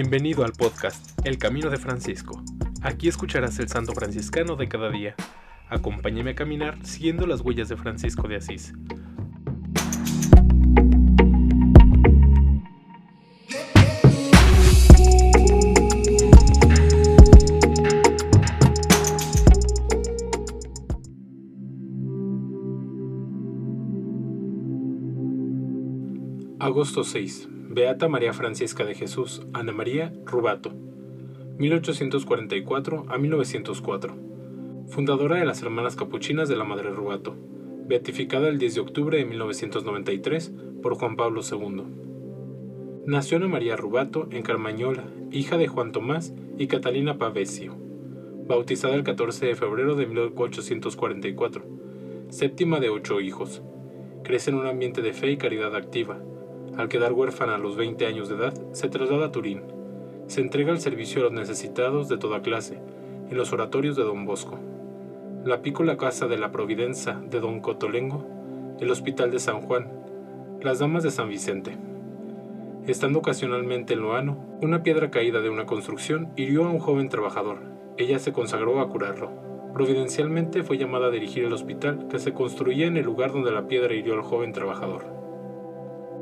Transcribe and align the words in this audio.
Bienvenido 0.00 0.44
al 0.44 0.52
podcast 0.52 1.18
El 1.26 1.38
Camino 1.38 1.70
de 1.70 1.76
Francisco. 1.76 2.40
Aquí 2.82 3.08
escucharás 3.08 3.58
el 3.58 3.68
santo 3.68 3.94
franciscano 3.94 4.54
de 4.54 4.68
cada 4.68 4.90
día. 4.90 5.16
Acompáñame 5.68 6.30
a 6.30 6.34
caminar 6.36 6.78
siguiendo 6.86 7.26
las 7.26 7.40
huellas 7.40 7.68
de 7.68 7.76
Francisco 7.76 8.28
de 8.28 8.36
Asís. 8.36 8.74
Agosto 26.60 27.02
6. 27.02 27.48
Beata 27.78 28.08
María 28.08 28.32
Francisca 28.32 28.84
de 28.84 28.96
Jesús, 28.96 29.46
Ana 29.52 29.70
María 29.70 30.12
Rubato, 30.24 30.72
1844 31.58 33.04
a 33.08 33.18
1904. 33.18 34.16
Fundadora 34.88 35.36
de 35.36 35.44
las 35.44 35.62
Hermanas 35.62 35.94
Capuchinas 35.94 36.48
de 36.48 36.56
la 36.56 36.64
Madre 36.64 36.90
Rubato, 36.90 37.36
beatificada 37.86 38.48
el 38.48 38.58
10 38.58 38.74
de 38.74 38.80
octubre 38.80 39.18
de 39.18 39.24
1993 39.26 40.52
por 40.82 40.96
Juan 40.96 41.14
Pablo 41.14 41.42
II. 41.48 41.84
Nació 43.06 43.36
Ana 43.36 43.46
María 43.46 43.76
Rubato 43.76 44.26
en 44.32 44.42
Carmañola, 44.42 45.04
hija 45.30 45.56
de 45.56 45.68
Juan 45.68 45.92
Tomás 45.92 46.34
y 46.58 46.66
Catalina 46.66 47.16
Pavesio, 47.16 47.76
bautizada 48.48 48.96
el 48.96 49.04
14 49.04 49.46
de 49.46 49.54
febrero 49.54 49.94
de 49.94 50.08
1844, 50.08 51.62
séptima 52.30 52.80
de 52.80 52.88
ocho 52.88 53.20
hijos. 53.20 53.62
Crece 54.24 54.50
en 54.50 54.56
un 54.56 54.66
ambiente 54.66 55.00
de 55.00 55.12
fe 55.12 55.30
y 55.30 55.36
caridad 55.36 55.76
activa, 55.76 56.18
al 56.78 56.88
quedar 56.88 57.12
huérfana 57.12 57.56
a 57.56 57.58
los 57.58 57.76
20 57.76 58.06
años 58.06 58.28
de 58.28 58.36
edad, 58.36 58.54
se 58.70 58.88
traslada 58.88 59.26
a 59.26 59.32
Turín. 59.32 59.62
Se 60.28 60.40
entrega 60.40 60.70
al 60.70 60.78
servicio 60.80 61.20
a 61.20 61.24
los 61.24 61.32
necesitados 61.32 62.08
de 62.08 62.18
toda 62.18 62.40
clase, 62.40 62.78
en 63.28 63.36
los 63.36 63.52
oratorios 63.52 63.96
de 63.96 64.04
Don 64.04 64.24
Bosco. 64.24 64.60
La 65.44 65.60
pícola 65.60 65.96
casa 65.96 66.28
de 66.28 66.38
la 66.38 66.52
Providencia 66.52 67.20
de 67.28 67.40
Don 67.40 67.60
Cotolengo, 67.60 68.24
el 68.78 68.92
Hospital 68.92 69.32
de 69.32 69.40
San 69.40 69.60
Juan, 69.62 69.90
las 70.62 70.78
Damas 70.78 71.02
de 71.02 71.10
San 71.10 71.28
Vicente. 71.28 71.76
Estando 72.86 73.18
ocasionalmente 73.18 73.94
en 73.94 74.00
Loano, 74.00 74.38
una 74.62 74.84
piedra 74.84 75.10
caída 75.10 75.40
de 75.40 75.50
una 75.50 75.66
construcción 75.66 76.28
hirió 76.36 76.64
a 76.64 76.70
un 76.70 76.78
joven 76.78 77.08
trabajador. 77.08 77.58
Ella 77.96 78.20
se 78.20 78.32
consagró 78.32 78.80
a 78.80 78.88
curarlo. 78.88 79.32
Providencialmente 79.74 80.62
fue 80.62 80.78
llamada 80.78 81.08
a 81.08 81.10
dirigir 81.10 81.44
el 81.44 81.52
hospital 81.52 82.06
que 82.08 82.20
se 82.20 82.34
construía 82.34 82.86
en 82.86 82.96
el 82.96 83.04
lugar 83.04 83.32
donde 83.32 83.50
la 83.50 83.66
piedra 83.66 83.94
hirió 83.94 84.14
al 84.14 84.22
joven 84.22 84.52
trabajador. 84.52 85.17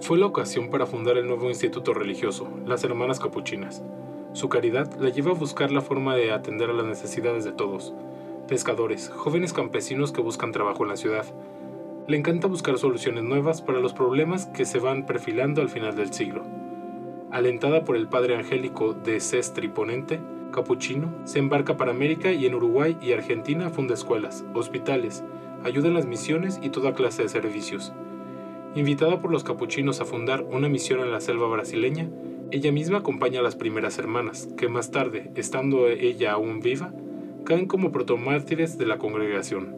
Fue 0.00 0.16
la 0.16 0.26
ocasión 0.26 0.70
para 0.70 0.86
fundar 0.86 1.18
el 1.18 1.26
nuevo 1.26 1.48
instituto 1.48 1.92
religioso, 1.92 2.48
las 2.64 2.84
Hermanas 2.84 3.18
Capuchinas. 3.18 3.82
Su 4.32 4.48
caridad 4.48 4.94
la 4.94 5.10
lleva 5.10 5.32
a 5.32 5.34
buscar 5.34 5.72
la 5.72 5.80
forma 5.80 6.14
de 6.14 6.30
atender 6.30 6.70
a 6.70 6.72
las 6.72 6.86
necesidades 6.86 7.44
de 7.44 7.52
todos, 7.52 7.92
pescadores, 8.46 9.10
jóvenes 9.10 9.52
campesinos 9.52 10.12
que 10.12 10.20
buscan 10.20 10.52
trabajo 10.52 10.84
en 10.84 10.90
la 10.90 10.96
ciudad. 10.96 11.26
Le 12.06 12.16
encanta 12.16 12.46
buscar 12.46 12.78
soluciones 12.78 13.24
nuevas 13.24 13.60
para 13.60 13.80
los 13.80 13.92
problemas 13.92 14.46
que 14.46 14.64
se 14.64 14.78
van 14.78 15.04
perfilando 15.04 15.60
al 15.60 15.68
final 15.68 15.96
del 15.96 16.12
siglo. 16.12 16.42
Alentada 17.30 17.84
por 17.84 17.96
el 17.96 18.08
padre 18.08 18.36
angélico 18.36 18.94
de 18.94 19.18
Sestri 19.18 19.68
Ponente, 19.68 20.20
capuchino, 20.52 21.12
se 21.24 21.40
embarca 21.40 21.76
para 21.76 21.90
América 21.90 22.32
y 22.32 22.46
en 22.46 22.54
Uruguay 22.54 22.96
y 23.02 23.12
Argentina 23.12 23.68
funda 23.68 23.94
escuelas, 23.94 24.44
hospitales, 24.54 25.24
ayuda 25.64 25.88
en 25.88 25.94
las 25.94 26.06
misiones 26.06 26.60
y 26.62 26.70
toda 26.70 26.94
clase 26.94 27.24
de 27.24 27.28
servicios. 27.28 27.92
Invitada 28.74 29.20
por 29.20 29.30
los 29.30 29.44
capuchinos 29.44 30.00
a 30.00 30.04
fundar 30.04 30.42
una 30.42 30.68
misión 30.68 31.00
en 31.00 31.10
la 31.10 31.20
selva 31.20 31.48
brasileña, 31.48 32.08
ella 32.50 32.72
misma 32.72 32.98
acompaña 32.98 33.40
a 33.40 33.42
las 33.42 33.56
primeras 33.56 33.98
hermanas, 33.98 34.48
que 34.56 34.68
más 34.68 34.90
tarde, 34.90 35.30
estando 35.34 35.88
ella 35.88 36.32
aún 36.32 36.60
viva, 36.60 36.92
caen 37.44 37.66
como 37.66 37.92
protomártires 37.92 38.78
de 38.78 38.86
la 38.86 38.98
congregación. 38.98 39.76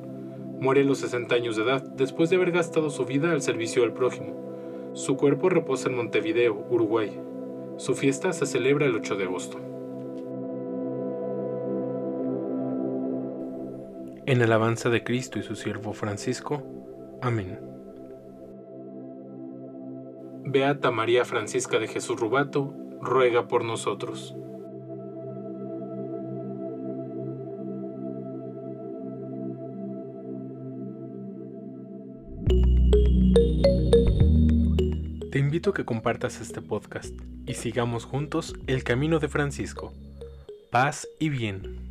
Muere 0.61 0.83
a 0.83 0.85
los 0.85 0.99
60 0.99 1.35
años 1.35 1.57
de 1.57 1.63
edad, 1.63 1.83
después 1.83 2.31
de 2.31 2.37
haber 2.37 2.53
gastado 2.53 2.91
su 2.91 3.05
vida 3.07 3.33
al 3.33 3.43
servicio 3.43 3.83
del 3.83 3.93
prójimo. 3.93 4.91
Su 4.93 5.17
cuerpo 5.17 5.49
reposa 5.49 5.89
en 5.89 5.97
Montevideo, 5.97 6.67
Uruguay. 6.69 7.19
Su 7.77 7.95
fiesta 7.95 8.33
se 8.33 8.45
celebra 8.45 8.87
el 8.87 8.97
8 8.97 9.17
de 9.17 9.25
agosto. 9.25 9.59
En 14.27 14.43
alabanza 14.43 14.91
de 14.91 15.03
Cristo 15.03 15.39
y 15.39 15.43
su 15.43 15.57
siervo 15.57 15.93
Francisco. 15.93 16.63
Amén. 17.23 17.70
Beata 20.45 20.91
María 20.91 21.25
Francisca 21.25 21.79
de 21.79 21.87
Jesús 21.87 22.19
Rubato, 22.19 22.75
ruega 23.01 23.47
por 23.47 23.65
nosotros. 23.65 24.35
Te 35.31 35.39
invito 35.39 35.71
a 35.71 35.75
que 35.75 35.85
compartas 35.85 36.41
este 36.41 36.61
podcast 36.61 37.15
y 37.47 37.55
sigamos 37.55 38.05
juntos 38.05 38.55
el 38.67 38.83
camino 38.83 39.19
de 39.21 39.29
Francisco. 39.29 39.93
Paz 40.71 41.07
y 41.19 41.29
bien. 41.29 41.90